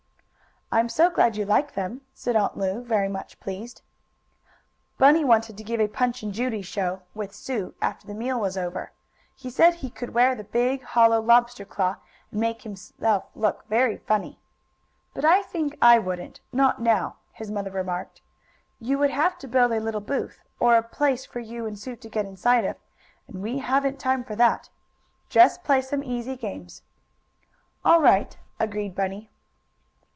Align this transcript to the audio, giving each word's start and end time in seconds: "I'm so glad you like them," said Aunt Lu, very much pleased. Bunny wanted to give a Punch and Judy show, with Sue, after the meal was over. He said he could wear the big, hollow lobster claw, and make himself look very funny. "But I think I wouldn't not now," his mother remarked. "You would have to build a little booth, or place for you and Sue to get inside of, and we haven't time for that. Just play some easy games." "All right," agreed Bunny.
"I'm 0.73 0.87
so 0.87 1.09
glad 1.09 1.35
you 1.35 1.43
like 1.43 1.73
them," 1.73 1.99
said 2.13 2.37
Aunt 2.37 2.55
Lu, 2.55 2.81
very 2.81 3.09
much 3.09 3.41
pleased. 3.41 3.81
Bunny 4.97 5.25
wanted 5.25 5.57
to 5.57 5.65
give 5.65 5.81
a 5.81 5.89
Punch 5.89 6.23
and 6.23 6.31
Judy 6.33 6.61
show, 6.61 7.01
with 7.13 7.35
Sue, 7.35 7.75
after 7.81 8.07
the 8.07 8.13
meal 8.13 8.39
was 8.39 8.57
over. 8.57 8.93
He 9.35 9.49
said 9.49 9.73
he 9.73 9.89
could 9.89 10.13
wear 10.13 10.33
the 10.33 10.45
big, 10.45 10.81
hollow 10.83 11.21
lobster 11.21 11.65
claw, 11.65 11.97
and 12.31 12.39
make 12.39 12.61
himself 12.61 13.25
look 13.35 13.67
very 13.67 13.97
funny. 13.97 14.39
"But 15.13 15.25
I 15.25 15.41
think 15.41 15.77
I 15.81 15.99
wouldn't 15.99 16.39
not 16.53 16.79
now," 16.79 17.17
his 17.33 17.51
mother 17.51 17.69
remarked. 17.71 18.21
"You 18.79 18.97
would 18.99 19.11
have 19.11 19.37
to 19.39 19.49
build 19.49 19.73
a 19.73 19.79
little 19.81 19.99
booth, 19.99 20.39
or 20.57 20.81
place 20.81 21.25
for 21.25 21.41
you 21.41 21.65
and 21.65 21.77
Sue 21.77 21.97
to 21.97 22.09
get 22.09 22.25
inside 22.25 22.63
of, 22.63 22.77
and 23.27 23.43
we 23.43 23.57
haven't 23.57 23.99
time 23.99 24.23
for 24.23 24.37
that. 24.37 24.69
Just 25.27 25.65
play 25.65 25.81
some 25.81 26.01
easy 26.01 26.37
games." 26.37 26.81
"All 27.83 27.99
right," 27.99 28.37
agreed 28.57 28.95
Bunny. 28.95 29.27